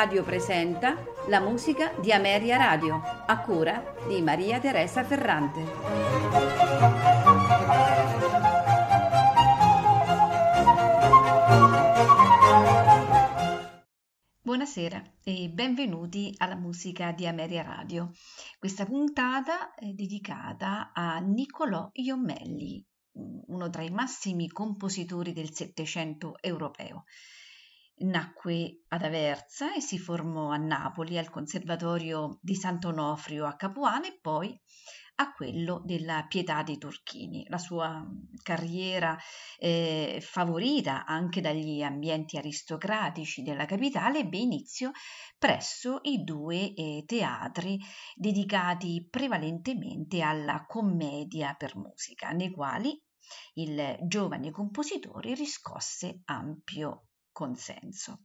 [0.00, 0.96] Radio presenta
[1.28, 5.60] la musica di Ameria Radio, a cura di Maria Teresa Ferrante.
[14.40, 18.12] Buonasera e benvenuti alla musica di Ameria Radio.
[18.58, 22.82] Questa puntata è dedicata a Niccolò Iomelli,
[23.48, 27.04] uno tra i massimi compositori del Settecento europeo.
[28.00, 34.18] Nacque ad Aversa e si formò a Napoli al Conservatorio di Sant'Onofrio a Capuano e
[34.20, 34.58] poi
[35.16, 37.44] a quello della Pietà dei Turchini.
[37.48, 38.02] La sua
[38.42, 39.16] carriera
[39.58, 44.92] eh, favorita anche dagli ambienti aristocratici della capitale ebbe inizio
[45.38, 47.78] presso i due eh, teatri
[48.14, 52.98] dedicati prevalentemente alla commedia per musica, nei quali
[53.54, 57.09] il giovane compositore riscosse ampio
[57.40, 58.20] consenso.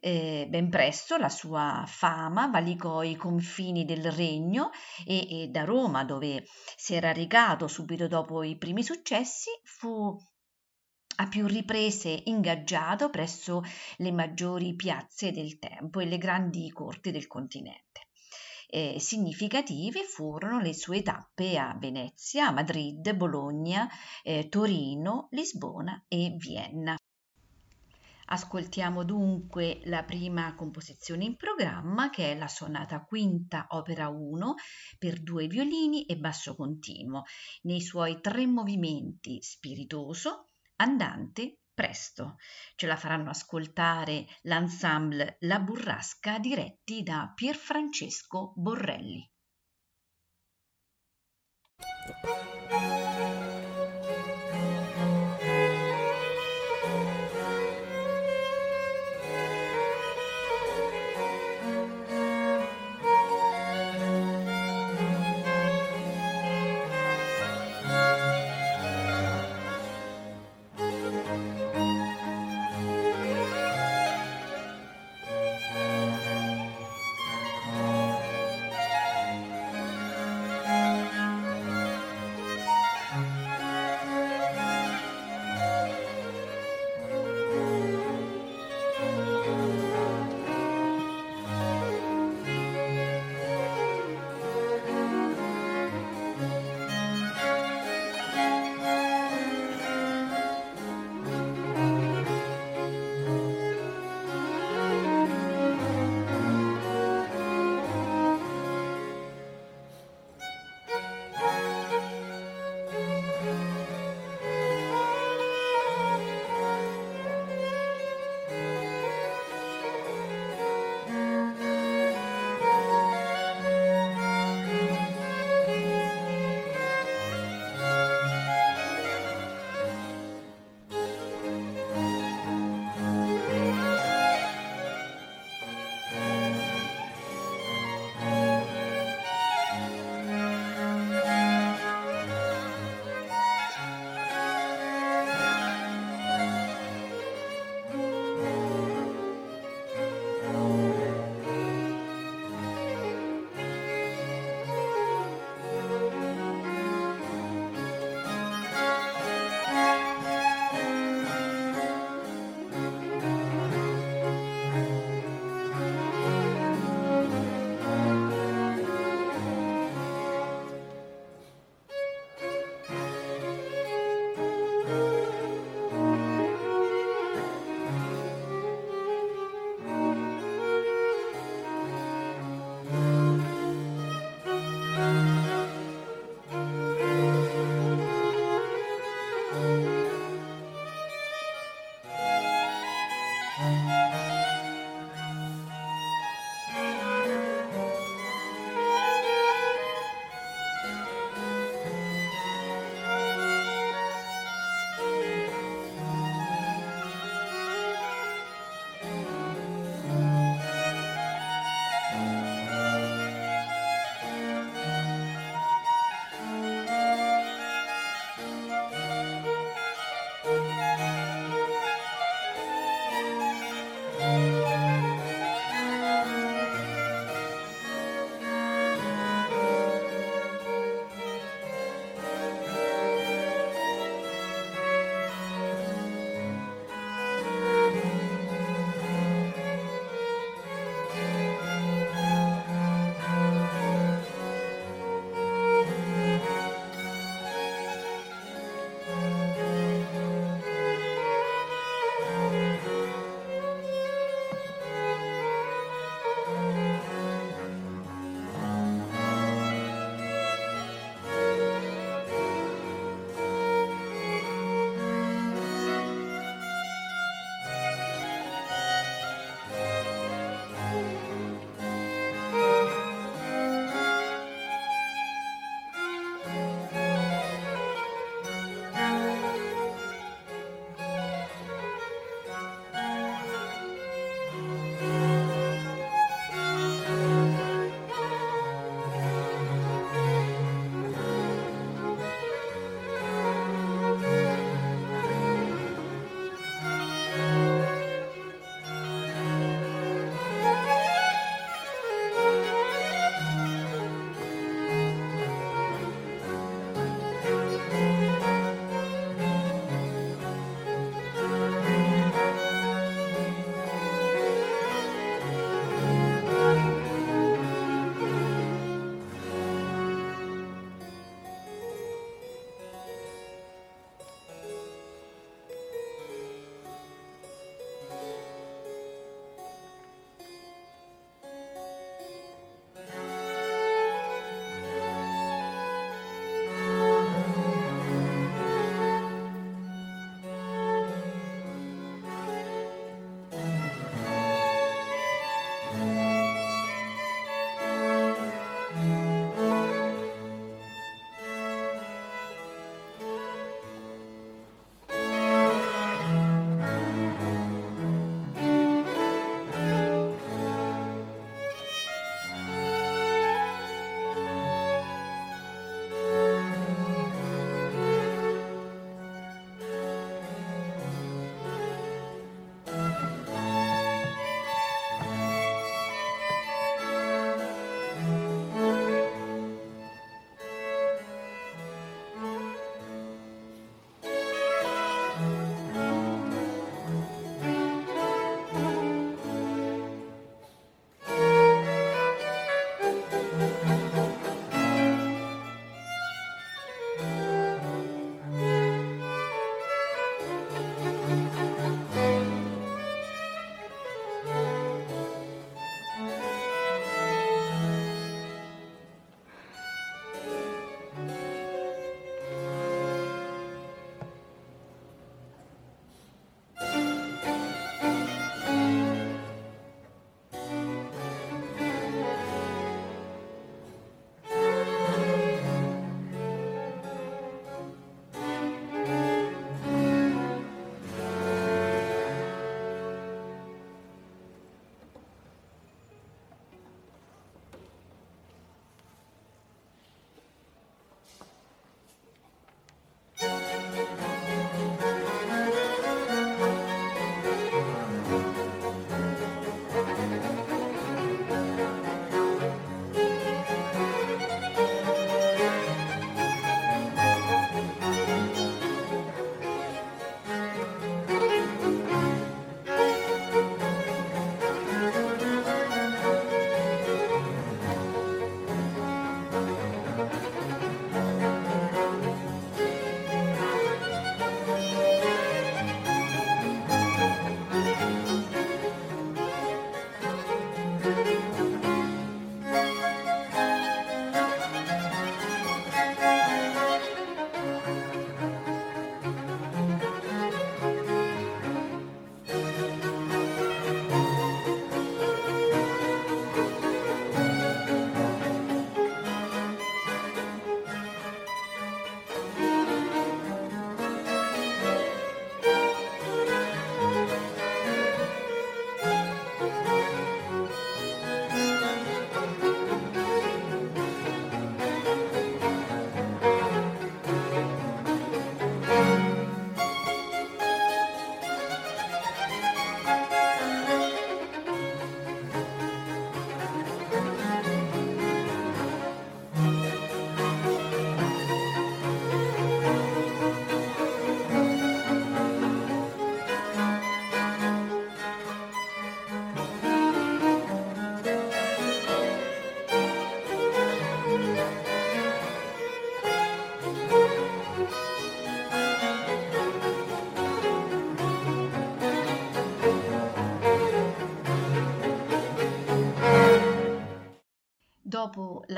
[0.00, 4.70] Eh, ben presto la sua fama valicò i confini del regno
[5.04, 10.16] e, e da Roma, dove si era recato subito dopo i primi successi, fu
[11.16, 13.62] a più riprese ingaggiato presso
[13.96, 18.06] le maggiori piazze del tempo e le grandi corti del continente.
[18.70, 23.88] Eh, significative furono le sue tappe a Venezia, Madrid, Bologna,
[24.22, 26.96] eh, Torino, Lisbona e Vienna.
[28.30, 34.54] Ascoltiamo dunque la prima composizione in programma che è la sonata quinta opera 1
[34.98, 37.24] per due violini e basso continuo
[37.62, 42.36] nei suoi tre movimenti spiritoso, andante, presto.
[42.74, 49.26] Ce la faranno ascoltare l'ensemble La Burrasca diretti da Pierfrancesco Borrelli.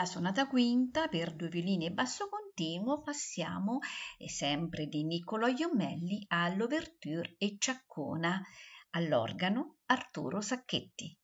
[0.00, 3.80] La sonata quinta per due violini e basso continuo passiamo,
[4.28, 8.40] sempre di Niccolò Iomelli, all'Ouverture e Ciaccona,
[8.92, 11.18] all'organo Arturo Sacchetti.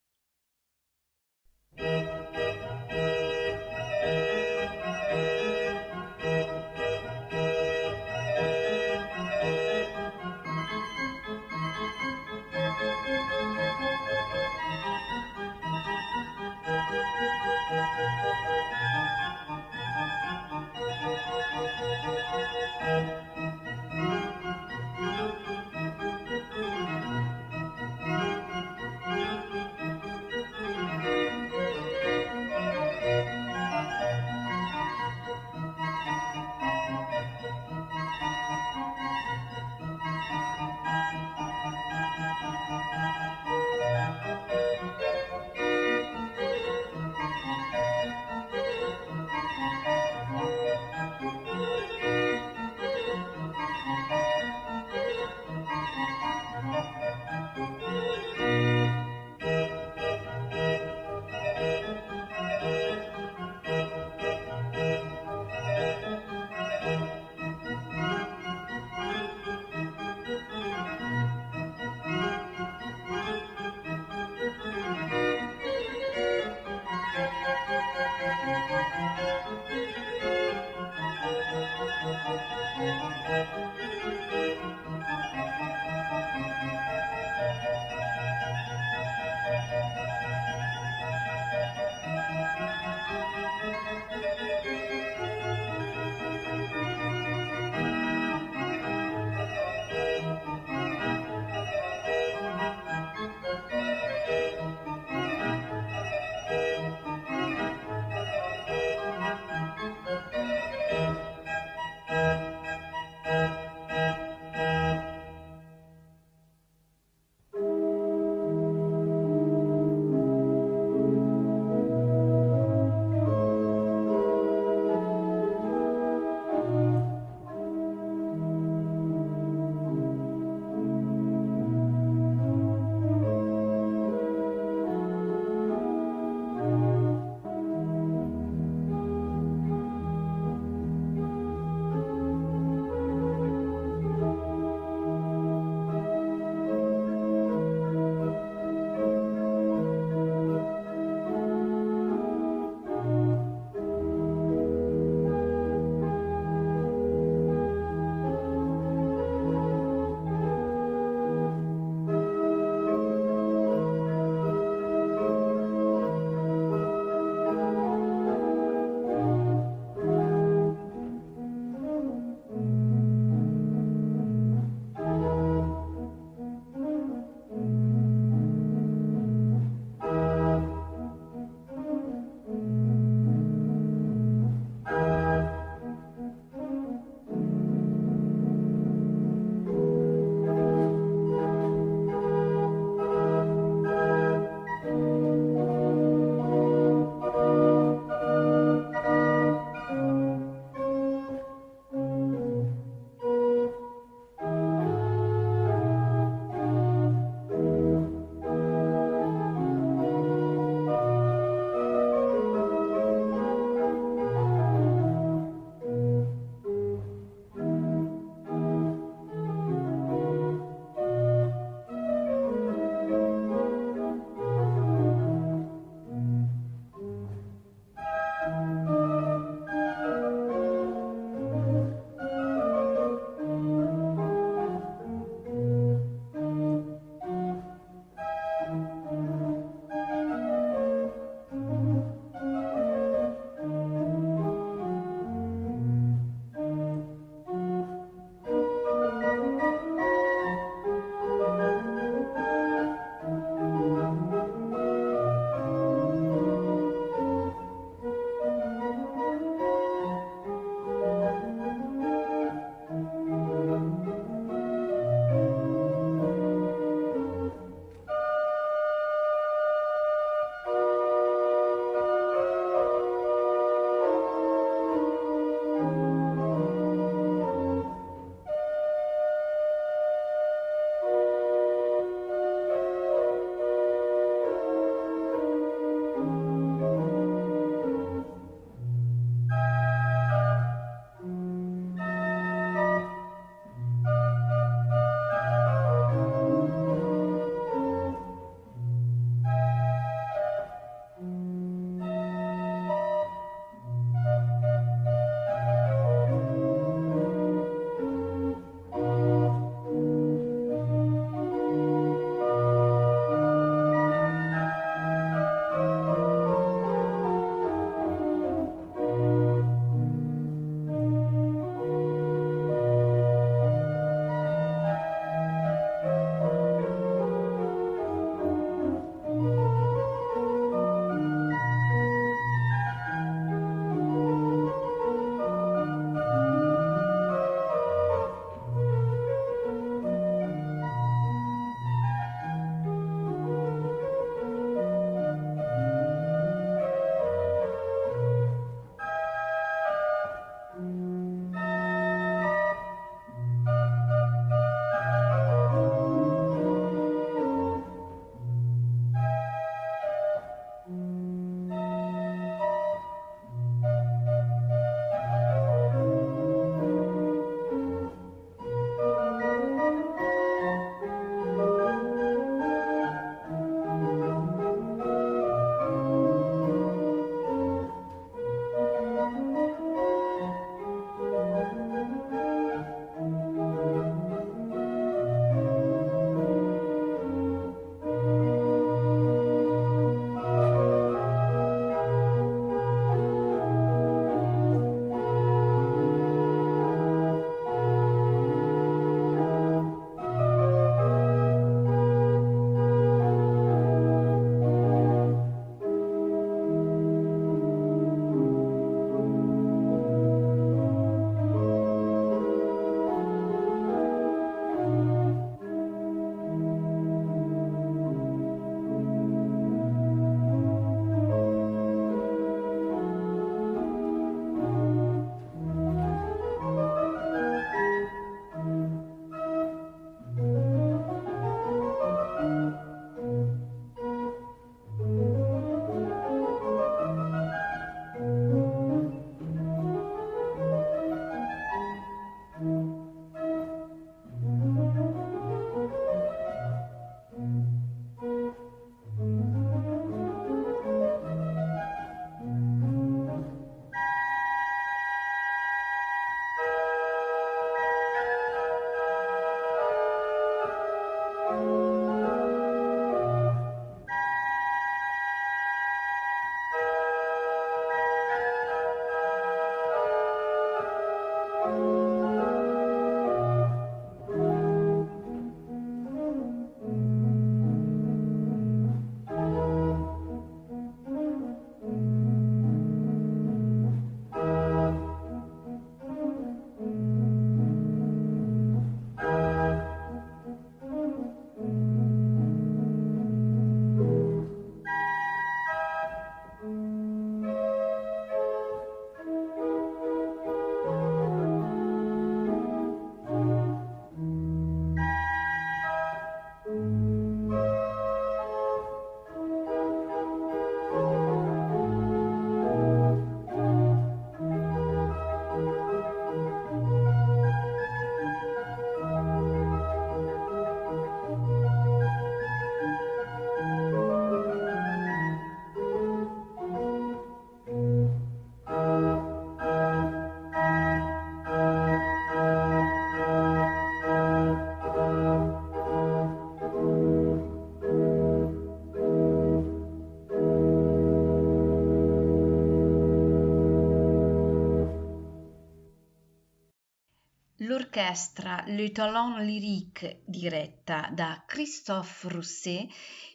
[547.96, 552.86] L'orchestra Le Talent Lyrique diretta da Christophe Rousset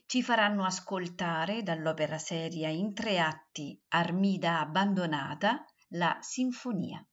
[0.06, 7.04] ci faranno ascoltare dall'opera seria in tre atti Armida abbandonata la sinfonia.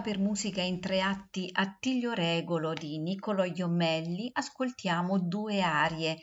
[0.00, 6.18] Per musica in tre atti Attilio Regolo di Niccolò Iommelli ascoltiamo due arie,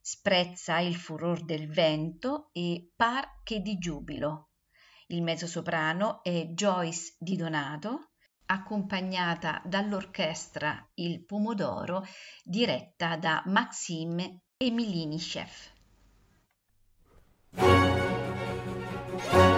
[0.00, 4.50] Sprezza il furor del vento e Par che di giubilo.
[5.06, 8.10] Il mezzosoprano è Joyce Di Donato,
[8.46, 12.04] accompagnata dall'orchestra Il Pomodoro,
[12.42, 15.72] diretta da Maxime Emilini-Chef.
[17.56, 19.53] Ascoltiamo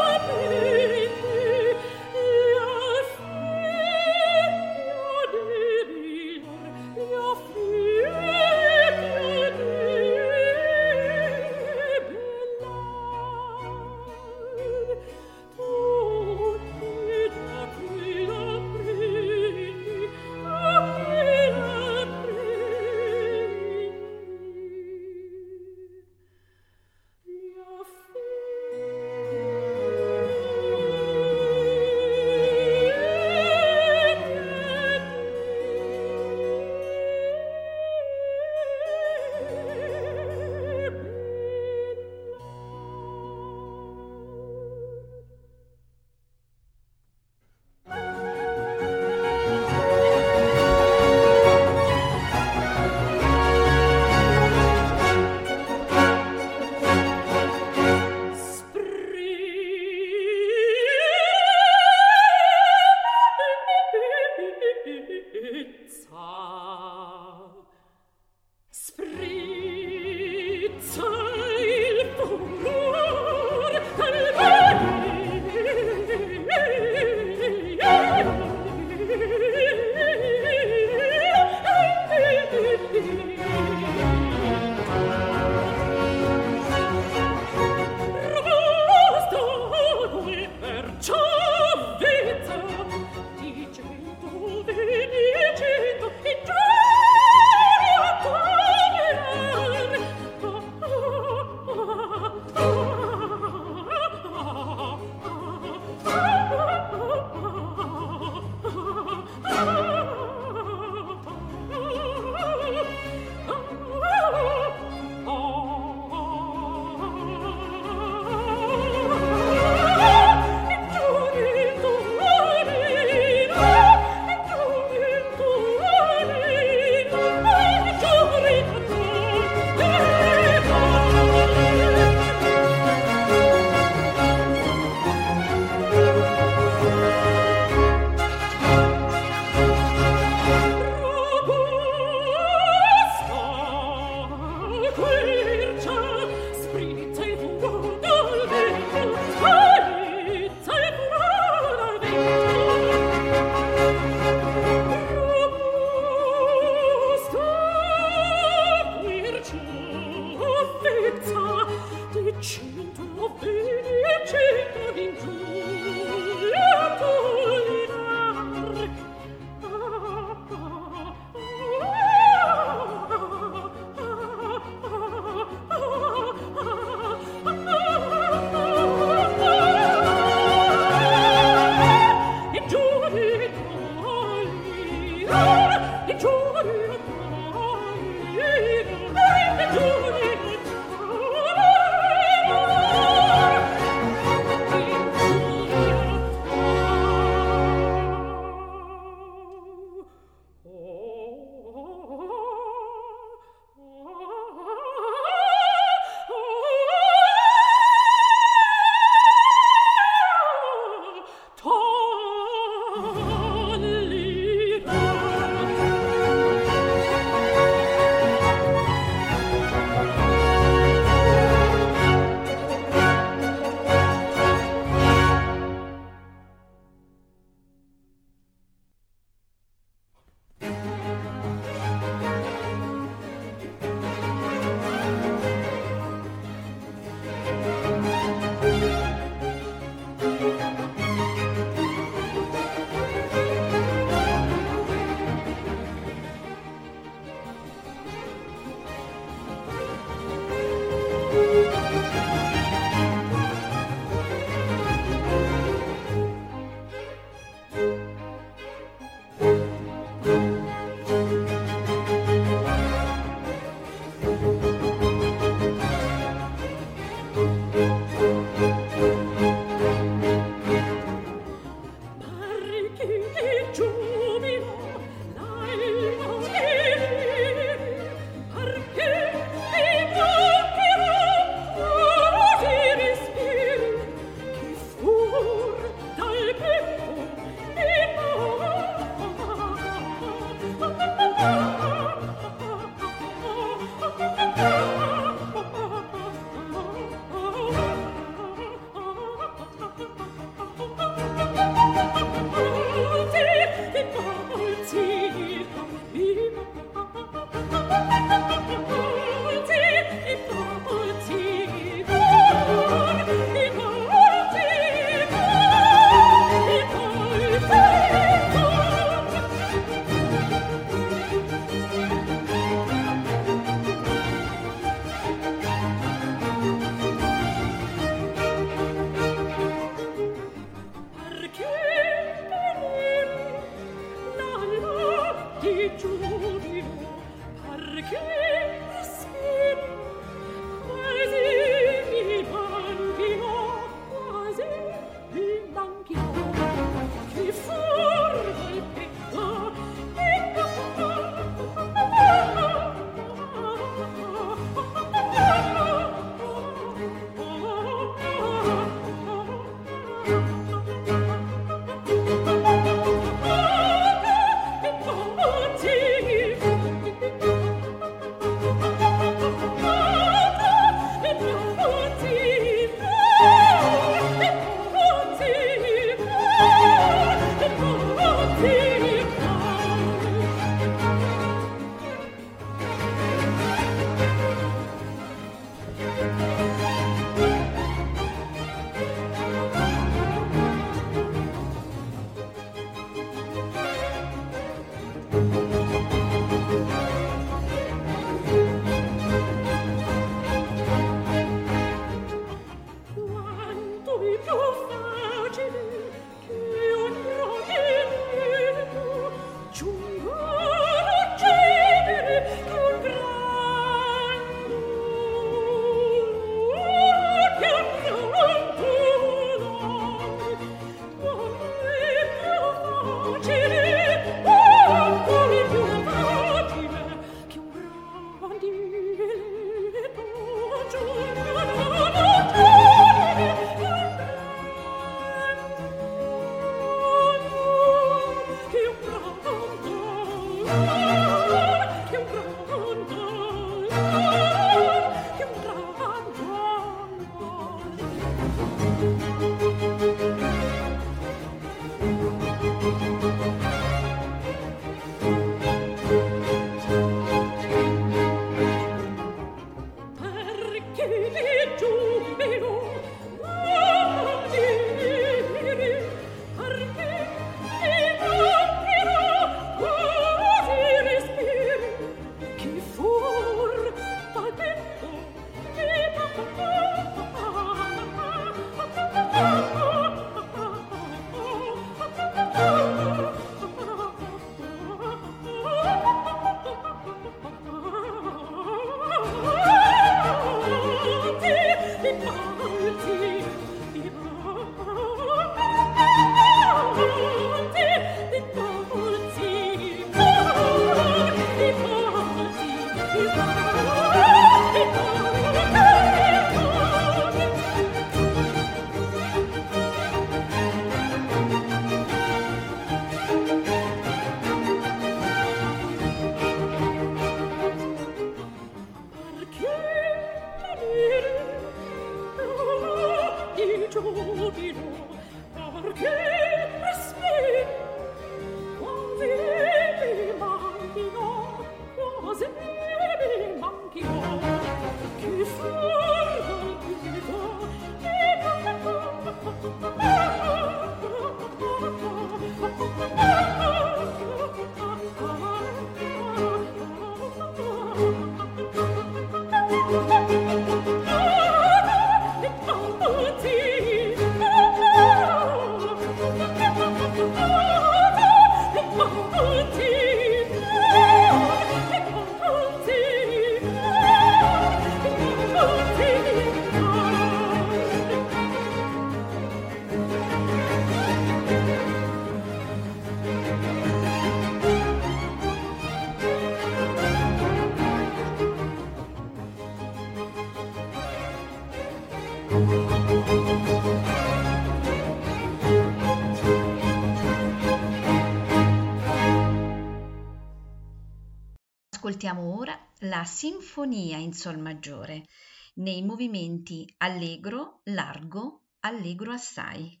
[593.20, 595.26] la sinfonia in sol maggiore
[595.74, 600.00] nei movimenti allegro, largo, allegro assai.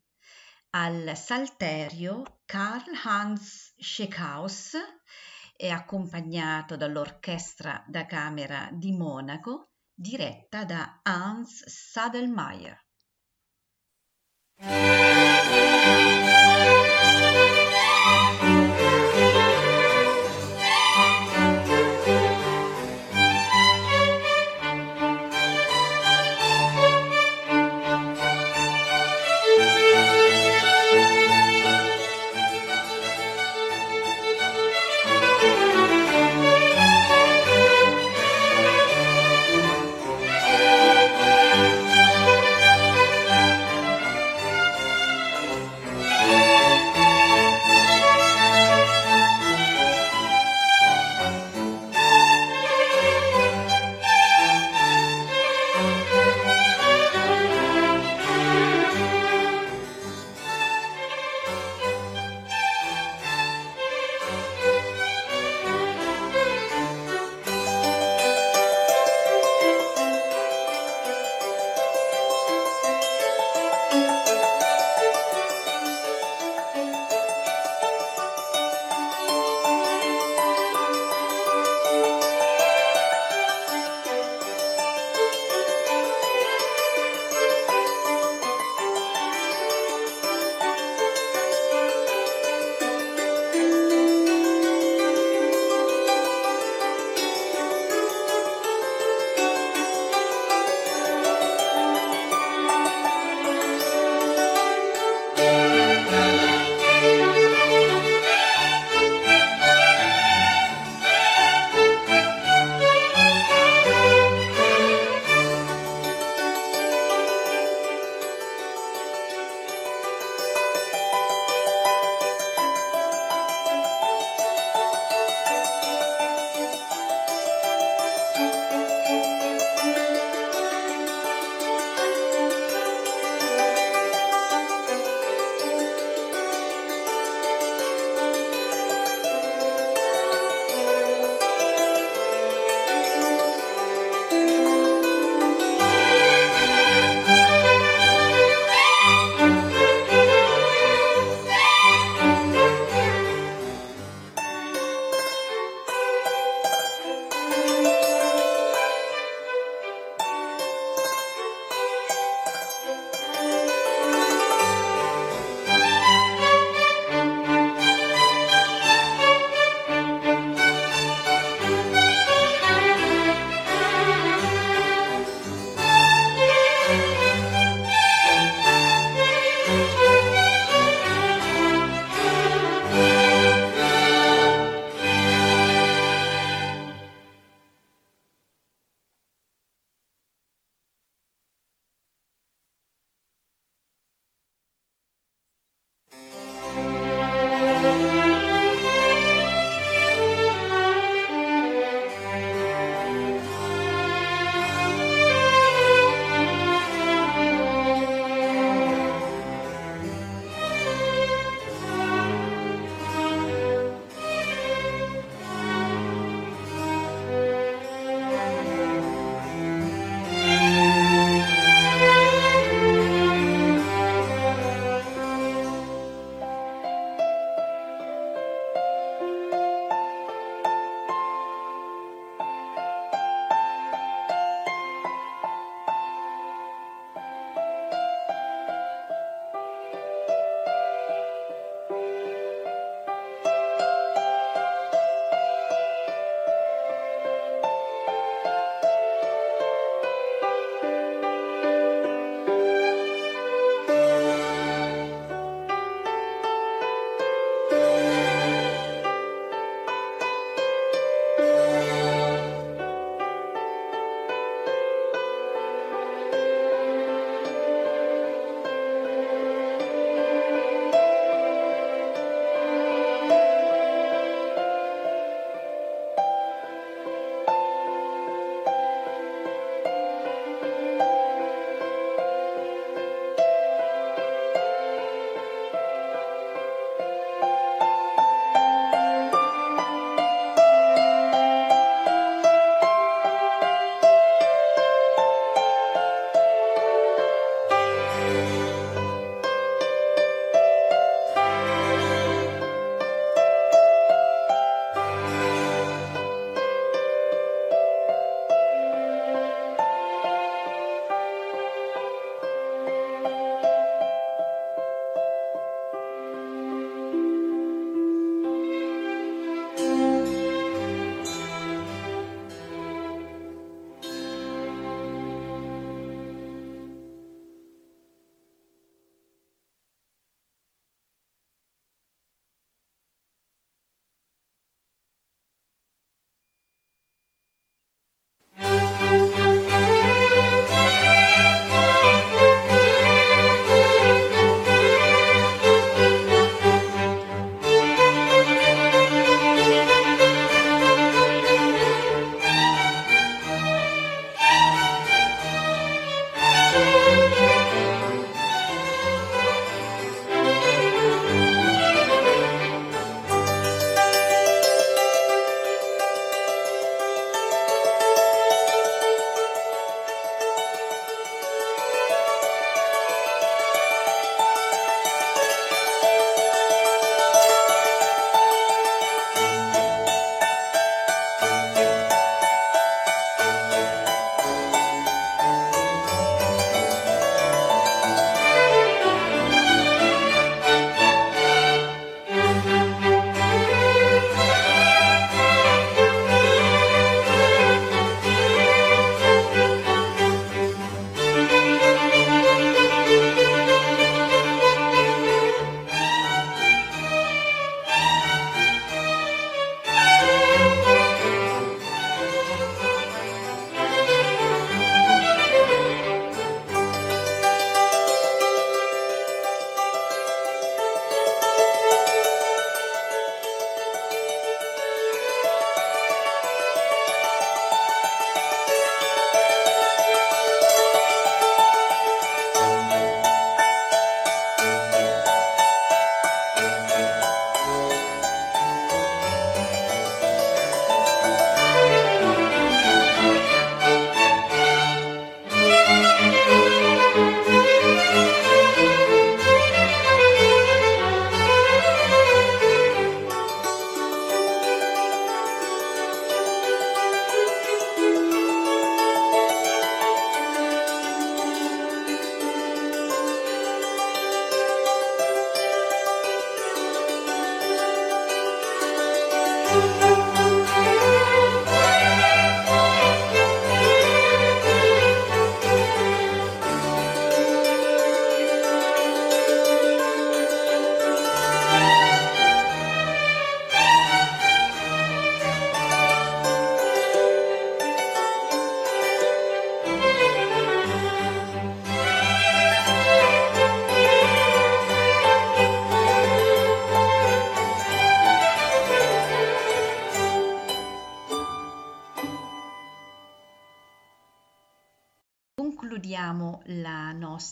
[0.70, 4.72] Al salterio Karl Hans Schekaus
[5.54, 12.78] è accompagnato dall'orchestra da camera di Monaco diretta da Hans Sadelmayer.
[18.40, 19.29] thank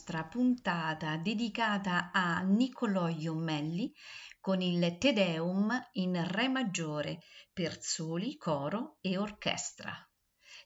[0.08, 3.92] nostra puntata dedicata a Niccolò Iommelli
[4.40, 7.20] con il Te Deum in Re maggiore
[7.52, 9.92] per soli, coro e orchestra.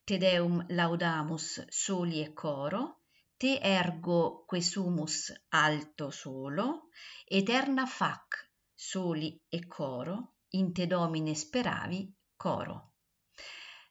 [0.05, 3.01] Te Deum laudamus soli e coro,
[3.37, 6.91] Te ergo quesumus alto solo,
[7.25, 12.92] Eterna fac soli e coro, in Te Domine speravi coro.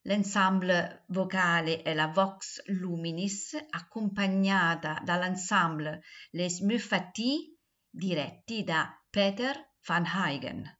[0.06, 7.56] L'ensemble vocale è la Vox Luminis, accompagnata dall'ensemble Les Muffati,
[7.88, 10.80] diretti da Peter van Huygen.